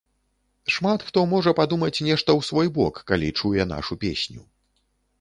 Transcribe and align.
Шмат 0.75 1.05
хто 1.09 1.19
можа 1.35 1.53
падумаць 1.59 2.03
нешта 2.09 2.29
ў 2.39 2.49
свой 2.51 2.67
бок, 2.81 2.95
калі 3.15 3.33
чуе 3.39 3.71
нашу 3.77 4.03
песню. 4.07 4.41